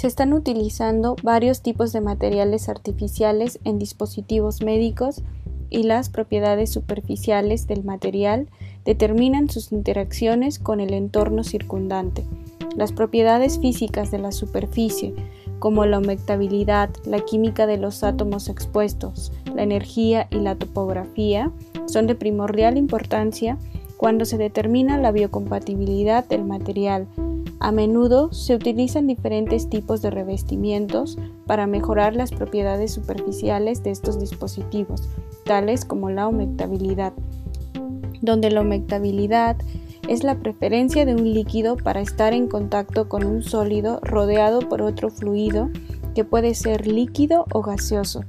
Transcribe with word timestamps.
Se 0.00 0.06
están 0.06 0.32
utilizando 0.32 1.14
varios 1.22 1.60
tipos 1.60 1.92
de 1.92 2.00
materiales 2.00 2.70
artificiales 2.70 3.60
en 3.64 3.78
dispositivos 3.78 4.62
médicos 4.62 5.22
y 5.68 5.82
las 5.82 6.08
propiedades 6.08 6.72
superficiales 6.72 7.66
del 7.66 7.84
material 7.84 8.48
determinan 8.86 9.50
sus 9.50 9.72
interacciones 9.72 10.58
con 10.58 10.80
el 10.80 10.94
entorno 10.94 11.44
circundante. 11.44 12.24
Las 12.74 12.92
propiedades 12.92 13.58
físicas 13.60 14.10
de 14.10 14.20
la 14.20 14.32
superficie, 14.32 15.12
como 15.58 15.84
la 15.84 15.98
humectabilidad, 15.98 16.88
la 17.04 17.20
química 17.20 17.66
de 17.66 17.76
los 17.76 18.02
átomos 18.02 18.48
expuestos, 18.48 19.32
la 19.54 19.64
energía 19.64 20.28
y 20.30 20.36
la 20.36 20.54
topografía, 20.54 21.52
son 21.84 22.06
de 22.06 22.14
primordial 22.14 22.78
importancia 22.78 23.58
cuando 23.98 24.24
se 24.24 24.38
determina 24.38 24.96
la 24.96 25.12
biocompatibilidad 25.12 26.26
del 26.26 26.46
material. 26.46 27.06
A 27.60 27.72
menudo 27.72 28.32
se 28.32 28.54
utilizan 28.54 29.06
diferentes 29.06 29.68
tipos 29.68 30.00
de 30.00 30.08
revestimientos 30.08 31.18
para 31.46 31.66
mejorar 31.66 32.16
las 32.16 32.30
propiedades 32.30 32.92
superficiales 32.92 33.82
de 33.82 33.90
estos 33.90 34.18
dispositivos, 34.18 35.10
tales 35.44 35.84
como 35.84 36.08
la 36.08 36.26
humectabilidad, 36.26 37.12
donde 38.22 38.50
la 38.50 38.62
humectabilidad 38.62 39.58
es 40.08 40.24
la 40.24 40.38
preferencia 40.38 41.04
de 41.04 41.14
un 41.14 41.34
líquido 41.34 41.76
para 41.76 42.00
estar 42.00 42.32
en 42.32 42.48
contacto 42.48 43.10
con 43.10 43.24
un 43.24 43.42
sólido 43.42 44.00
rodeado 44.02 44.60
por 44.60 44.80
otro 44.80 45.10
fluido 45.10 45.68
que 46.14 46.24
puede 46.24 46.54
ser 46.54 46.86
líquido 46.86 47.44
o 47.52 47.60
gaseoso. 47.60 48.24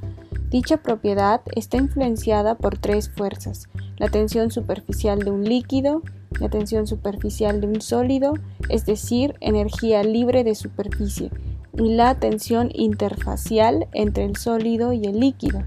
Dicha 0.49 0.76
propiedad 0.76 1.40
está 1.55 1.77
influenciada 1.77 2.55
por 2.55 2.77
tres 2.77 3.09
fuerzas, 3.09 3.70
la 3.95 4.09
tensión 4.09 4.52
superficial 4.52 5.20
de 5.20 5.32
un 5.32 5.45
líquido, 5.45 6.02
la 6.40 6.49
tensión 6.49 6.88
superficial 6.88 7.62
de 7.62 7.67
un 7.67 7.81
sólido, 7.81 8.34
es 8.70 8.85
decir, 8.85 9.35
energía 9.41 10.04
libre 10.04 10.43
de 10.43 10.55
superficie, 10.55 11.32
y 11.77 11.93
la 11.93 12.15
tensión 12.15 12.70
interfacial 12.73 13.88
entre 13.93 14.26
el 14.26 14.35
sólido 14.35 14.93
y 14.93 15.05
el 15.05 15.20
líquido. 15.20 15.63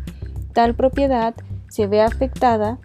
Tal 0.53 0.75
propiedad 0.75 1.35
se 1.69 1.87
ve 1.87 2.03
afectada 2.03 2.79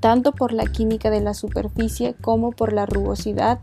tanto 0.00 0.32
por 0.32 0.52
la 0.52 0.64
química 0.64 1.10
de 1.10 1.20
la 1.20 1.34
superficie 1.34 2.14
como 2.20 2.52
por 2.52 2.72
la 2.72 2.86
rugosidad 2.86 3.60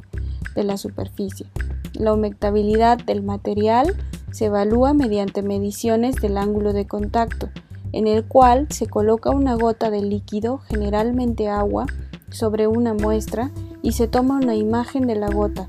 de 0.56 0.64
la 0.64 0.78
superficie. 0.78 1.48
La 1.94 2.14
humectabilidad 2.14 3.00
del 3.00 3.24
material 3.24 3.96
se 4.32 4.46
evalúa 4.46 4.94
mediante 4.94 5.42
mediciones 5.42 6.16
del 6.18 6.38
ángulo 6.38 6.74
de 6.74 6.86
contacto, 6.86 7.50
en 7.92 8.06
el 8.06 8.26
cual 8.26 8.68
se 8.70 8.88
coloca 8.88 9.32
una 9.32 9.56
gota 9.56 9.90
de 9.90 10.02
líquido, 10.02 10.60
generalmente 10.60 11.48
agua, 11.48 11.88
sobre 12.32 12.68
una 12.68 12.94
muestra 12.94 13.52
y 13.82 13.94
se 13.94 14.08
toma 14.08 14.38
una 14.38 14.56
imagen 14.56 15.08
de 15.08 15.16
la 15.16 15.30
gota. 15.30 15.68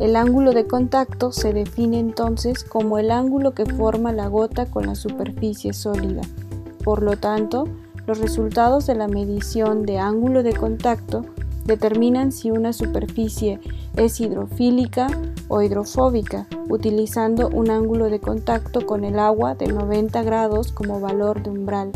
El 0.00 0.14
ángulo 0.14 0.52
de 0.52 0.66
contacto 0.66 1.32
se 1.32 1.52
define 1.52 1.98
entonces 1.98 2.62
como 2.62 2.98
el 2.98 3.10
ángulo 3.10 3.52
que 3.52 3.66
forma 3.66 4.12
la 4.12 4.28
gota 4.28 4.66
con 4.66 4.86
la 4.86 4.94
superficie 4.94 5.72
sólida. 5.72 6.22
Por 6.84 7.02
lo 7.02 7.16
tanto, 7.16 7.64
los 8.06 8.18
resultados 8.18 8.86
de 8.86 8.94
la 8.94 9.08
medición 9.08 9.84
de 9.84 9.98
ángulo 9.98 10.42
de 10.42 10.54
contacto 10.54 11.24
determinan 11.64 12.32
si 12.32 12.50
una 12.50 12.72
superficie 12.72 13.60
es 13.96 14.20
hidrofílica 14.20 15.08
o 15.48 15.62
hidrofóbica, 15.62 16.46
utilizando 16.68 17.48
un 17.48 17.70
ángulo 17.70 18.08
de 18.08 18.20
contacto 18.20 18.86
con 18.86 19.04
el 19.04 19.18
agua 19.18 19.56
de 19.56 19.66
90 19.66 20.22
grados 20.22 20.72
como 20.72 21.00
valor 21.00 21.42
de 21.42 21.50
umbral. 21.50 21.90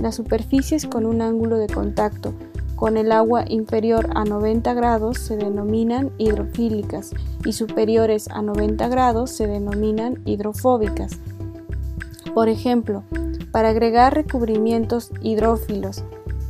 Las 0.00 0.16
superficies 0.16 0.86
con 0.86 1.06
un 1.06 1.22
ángulo 1.22 1.58
de 1.58 1.68
contacto 1.68 2.34
con 2.76 2.96
el 2.96 3.12
agua 3.12 3.44
inferior 3.48 4.10
a 4.14 4.24
90 4.24 4.74
grados 4.74 5.18
se 5.18 5.36
denominan 5.36 6.10
hidrofílicas 6.18 7.10
y 7.44 7.52
superiores 7.52 8.28
a 8.28 8.42
90 8.42 8.88
grados 8.88 9.30
se 9.30 9.46
denominan 9.46 10.20
hidrofóbicas. 10.24 11.18
Por 12.34 12.48
ejemplo, 12.48 13.04
para 13.52 13.68
agregar 13.68 14.14
recubrimientos 14.14 15.12
hidrófilos 15.22 16.02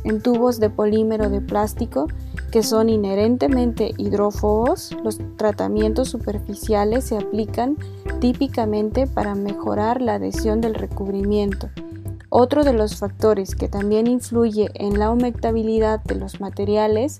en 0.03 0.21
tubos 0.21 0.59
de 0.59 0.69
polímero 0.69 1.29
de 1.29 1.41
plástico, 1.41 2.07
que 2.51 2.63
son 2.63 2.89
inherentemente 2.89 3.91
hidrófobos, 3.97 4.95
los 5.03 5.19
tratamientos 5.35 6.09
superficiales 6.09 7.03
se 7.05 7.17
aplican 7.17 7.75
típicamente 8.19 9.07
para 9.07 9.35
mejorar 9.35 10.01
la 10.01 10.15
adhesión 10.15 10.61
del 10.61 10.75
recubrimiento. 10.75 11.69
Otro 12.37 12.65
de 12.65 12.73
los 12.73 12.97
factores 12.97 13.55
que 13.55 13.69
también 13.69 14.07
influye 14.07 14.69
en 14.73 14.99
la 14.99 15.09
humectabilidad 15.09 16.03
de 16.03 16.15
los 16.15 16.41
materiales 16.41 17.17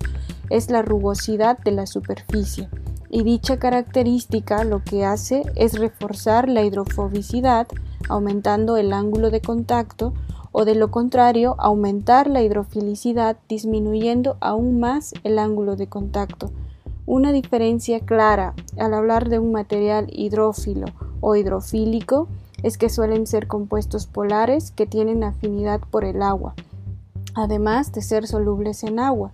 es 0.50 0.68
la 0.68 0.82
rugosidad 0.82 1.56
de 1.56 1.70
la 1.70 1.86
superficie, 1.86 2.68
y 3.08 3.22
dicha 3.22 3.58
característica 3.58 4.62
lo 4.64 4.84
que 4.84 5.06
hace 5.06 5.44
es 5.54 5.78
reforzar 5.78 6.50
la 6.50 6.64
hidrofobicidad 6.64 7.66
aumentando 8.10 8.76
el 8.76 8.92
ángulo 8.92 9.30
de 9.30 9.40
contacto 9.40 10.12
o 10.52 10.66
de 10.66 10.74
lo 10.74 10.90
contrario 10.90 11.54
aumentar 11.58 12.28
la 12.28 12.42
hidrofilicidad 12.42 13.38
disminuyendo 13.48 14.36
aún 14.40 14.80
más 14.80 15.14
el 15.24 15.38
ángulo 15.38 15.76
de 15.76 15.86
contacto. 15.86 16.50
Una 17.06 17.32
diferencia 17.32 18.00
clara 18.00 18.52
al 18.76 18.92
hablar 18.92 19.30
de 19.30 19.38
un 19.38 19.50
material 19.50 20.08
hidrófilo 20.12 20.88
o 21.22 21.36
hidrofílico 21.36 22.28
es 22.62 22.78
que 22.78 22.88
suelen 22.88 23.26
ser 23.26 23.46
compuestos 23.46 24.06
polares 24.06 24.70
que 24.70 24.86
tienen 24.86 25.24
afinidad 25.24 25.80
por 25.80 26.04
el 26.04 26.22
agua, 26.22 26.54
además 27.34 27.92
de 27.92 28.02
ser 28.02 28.26
solubles 28.26 28.82
en 28.82 28.98
agua. 28.98 29.32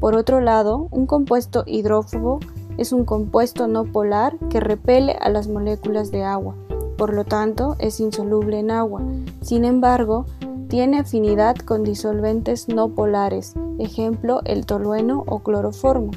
Por 0.00 0.14
otro 0.14 0.40
lado, 0.40 0.88
un 0.90 1.06
compuesto 1.06 1.64
hidrófobo 1.66 2.40
es 2.76 2.92
un 2.92 3.04
compuesto 3.04 3.66
no 3.66 3.84
polar 3.84 4.36
que 4.50 4.60
repele 4.60 5.12
a 5.20 5.28
las 5.28 5.48
moléculas 5.48 6.10
de 6.10 6.24
agua, 6.24 6.54
por 6.96 7.12
lo 7.12 7.24
tanto 7.24 7.76
es 7.78 8.00
insoluble 8.00 8.58
en 8.58 8.70
agua. 8.70 9.02
Sin 9.40 9.64
embargo, 9.64 10.26
tiene 10.68 10.98
afinidad 10.98 11.56
con 11.56 11.82
disolventes 11.82 12.68
no 12.68 12.90
polares, 12.90 13.54
ejemplo 13.78 14.42
el 14.44 14.66
tolueno 14.66 15.24
o 15.26 15.38
cloroformo. 15.40 16.10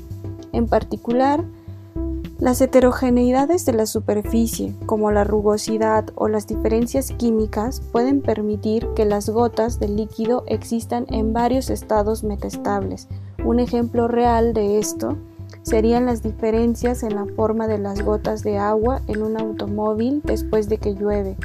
En 0.52 0.68
particular, 0.68 1.46
las 2.42 2.60
heterogeneidades 2.60 3.68
de 3.68 3.74
la 3.74 3.86
superficie, 3.86 4.74
como 4.88 5.12
la 5.12 5.24
rugosidad 5.24 6.06
o 6.16 6.28
las 6.28 6.48
diferencias 6.48 7.12
químicas, 7.12 7.84
pueden 7.92 8.20
permitir 8.20 8.88
que 8.96 9.06
las 9.06 9.30
gotas 9.30 9.80
de 9.80 9.88
líquido 9.88 10.44
existan 10.48 11.06
en 11.10 11.34
varios 11.34 11.70
estados 11.70 12.24
metestables. 12.24 13.08
Un 13.46 13.60
ejemplo 13.60 14.08
real 14.08 14.54
de 14.54 14.80
esto 14.80 15.20
serían 15.62 16.08
las 16.08 16.24
diferencias 16.24 17.04
en 17.04 17.14
la 17.14 17.28
forma 17.28 17.68
de 17.68 17.78
las 17.78 18.02
gotas 18.02 18.42
de 18.42 18.58
agua 18.58 19.02
en 19.06 19.22
un 19.22 19.40
automóvil 19.40 20.24
después 20.24 20.68
de 20.68 20.80
que 20.80 20.96
llueve. 20.96 21.38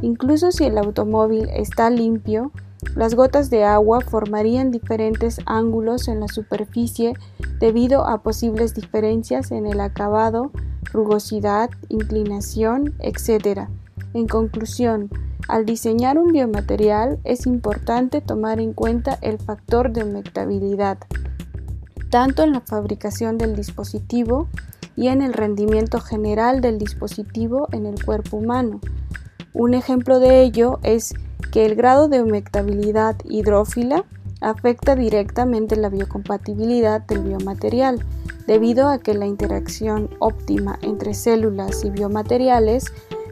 Incluso 0.00 0.50
si 0.50 0.64
el 0.64 0.76
automóvil 0.76 1.48
está 1.54 1.88
limpio, 1.88 2.50
las 2.94 3.14
gotas 3.14 3.48
de 3.48 3.64
agua 3.64 4.00
formarían 4.00 4.70
diferentes 4.70 5.38
ángulos 5.46 6.08
en 6.08 6.20
la 6.20 6.28
superficie 6.28 7.14
debido 7.58 8.06
a 8.06 8.22
posibles 8.22 8.74
diferencias 8.74 9.50
en 9.50 9.66
el 9.66 9.80
acabado, 9.80 10.50
rugosidad, 10.92 11.70
inclinación, 11.88 12.94
etc. 12.98 13.68
En 14.12 14.26
conclusión, 14.28 15.08
al 15.48 15.64
diseñar 15.64 16.18
un 16.18 16.32
biomaterial 16.32 17.18
es 17.24 17.46
importante 17.46 18.20
tomar 18.20 18.60
en 18.60 18.74
cuenta 18.74 19.18
el 19.22 19.38
factor 19.38 19.92
de 19.92 20.04
humectabilidad, 20.04 20.98
tanto 22.10 22.42
en 22.42 22.52
la 22.52 22.60
fabricación 22.60 23.38
del 23.38 23.56
dispositivo 23.56 24.48
y 24.96 25.08
en 25.08 25.22
el 25.22 25.32
rendimiento 25.32 25.98
general 25.98 26.60
del 26.60 26.78
dispositivo 26.78 27.68
en 27.72 27.86
el 27.86 28.04
cuerpo 28.04 28.36
humano. 28.36 28.80
Un 29.54 29.74
ejemplo 29.74 30.18
de 30.18 30.42
ello 30.42 30.78
es 30.82 31.14
que 31.50 31.66
el 31.66 31.74
grado 31.74 32.08
de 32.08 32.22
humectabilidad 32.22 33.16
hidrófila 33.24 34.04
afecta 34.40 34.96
directamente 34.96 35.76
la 35.76 35.90
biocompatibilidad 35.90 37.02
del 37.02 37.20
biomaterial, 37.20 38.04
debido 38.46 38.88
a 38.88 38.98
que 38.98 39.14
la 39.14 39.26
interacción 39.26 40.10
óptima 40.18 40.78
entre 40.82 41.14
células 41.14 41.84
y 41.84 41.90
biomateriales 41.90 42.86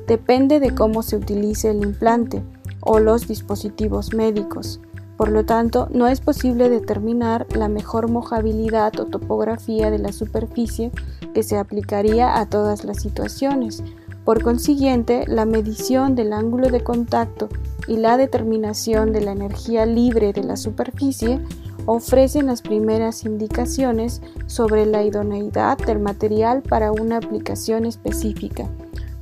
depende 0.07 0.61
de 0.61 0.75
cómo 0.75 1.03
se 1.03 1.17
utilice 1.17 1.71
el 1.71 1.83
implante 1.83 2.43
o 2.81 2.99
los 3.01 3.27
dispositivos 3.27 4.13
médicos. 4.15 4.81
Por 5.17 5.31
lo 5.31 5.45
tanto, 5.45 5.89
no 5.91 6.07
es 6.07 6.21
posible 6.21 6.71
determinar 6.71 7.47
la 7.55 7.69
mejor 7.69 8.11
mojabilidad 8.11 8.99
o 8.99 9.07
topografía 9.07 9.91
de 9.91 9.99
la 9.99 10.13
superficie 10.13 10.93
que 11.35 11.43
se 11.43 11.59
aplicaría 11.59 12.39
a 12.39 12.47
todas 12.47 12.85
las 12.85 13.03
situaciones, 13.03 13.83
por 14.25 14.43
consiguiente, 14.43 15.25
la 15.27 15.47
medición 15.47 16.15
del 16.15 16.33
ángulo 16.33 16.69
de 16.69 16.83
contacto 16.83 17.49
y 17.87 17.97
la 17.97 18.17
determinación 18.17 19.13
de 19.13 19.23
la 19.23 19.33
energía 19.33 19.87
libre 19.87 20.33
de 20.33 20.45
la 20.45 20.57
superficie 20.57 21.41
ofrecen 21.87 22.47
las 22.47 22.63
primeras 22.63 23.25
indicaciones 23.25 24.21
sobre 24.47 24.87
la 24.87 25.03
idoneidad 25.03 25.79
del 25.79 25.99
material 25.99 26.63
para 26.63 26.93
una 26.93 27.17
aplicación 27.17 27.87
específica. 27.87 28.69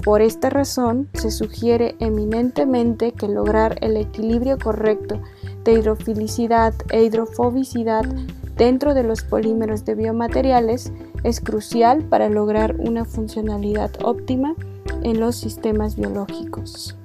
Por 0.04 0.22
esta 0.22 0.50
razón, 0.50 1.08
se 1.14 1.30
sugiere 1.30 1.96
eminentemente 1.98 3.12
que 3.12 3.28
lograr 3.28 3.78
el 3.80 3.96
equilibrio 3.96 4.58
correcto 4.58 5.20
de 5.64 5.74
hidrofilicidad 5.74 6.74
e 6.90 7.04
hidrofobicidad 7.04 8.04
dentro 8.56 8.94
de 8.94 9.02
los 9.04 9.22
polímeros 9.22 9.84
de 9.84 9.94
biomateriales 9.94 10.92
es 11.24 11.40
crucial 11.40 12.04
para 12.04 12.28
lograr 12.28 12.76
una 12.78 13.04
funcionalidad 13.04 13.90
óptima 14.02 14.54
en 15.02 15.20
los 15.20 15.36
sistemas 15.36 15.96
biológicos. 15.96 16.96